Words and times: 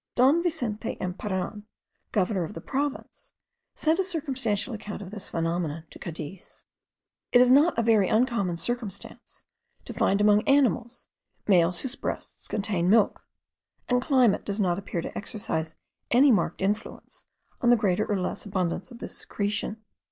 Don 0.15 0.41
Vicente 0.41 0.95
Emparan, 0.99 1.65
governor 2.11 2.41
of 2.43 2.55
the 2.55 2.59
province, 2.59 3.33
sent 3.75 3.99
a 3.99 4.03
circumstantial 4.03 4.73
account 4.73 5.03
of 5.03 5.11
this 5.11 5.29
phenomenon 5.29 5.83
to 5.91 5.99
Cadiz. 5.99 6.65
It 7.31 7.39
is 7.39 7.51
not 7.51 7.77
a 7.77 7.83
very 7.83 8.07
uncommon 8.07 8.57
circumstance, 8.57 9.45
to 9.85 9.93
find, 9.93 10.19
among 10.19 10.41
animals, 10.47 11.07
males 11.47 11.81
whose 11.81 11.95
breasts 11.95 12.47
contain 12.47 12.89
milk; 12.89 13.21
and 13.87 14.01
climate 14.01 14.43
does 14.43 14.59
not 14.59 14.79
appear 14.79 15.01
to 15.01 15.15
exercise 15.15 15.75
any 16.09 16.31
marked 16.31 16.63
influence 16.63 17.27
on 17.61 17.69
the 17.69 17.75
greater 17.77 18.03
or 18.07 18.19
less 18.19 18.43
abundance 18.43 18.89
of 18.89 18.97
this 18.97 19.15
secretion. 19.19 19.83